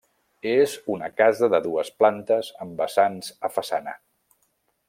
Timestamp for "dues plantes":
1.67-2.51